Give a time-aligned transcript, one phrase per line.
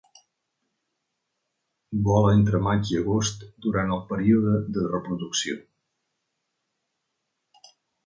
[2.07, 5.63] Vola entre maig i agost durant el període de reproducció.